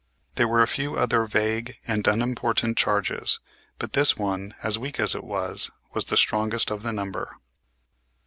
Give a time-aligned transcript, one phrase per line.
[0.33, 3.39] There were a few other vague and unimportant charges,
[3.77, 7.35] but this one, as weak as it was, was the strongest of the number.